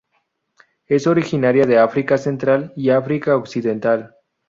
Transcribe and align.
Es 0.87 1.05
originaria 1.05 1.67
de 1.67 1.77
África 1.77 2.17
central 2.17 2.73
y 2.75 2.89
África 2.89 3.35
occidental. 3.37 4.15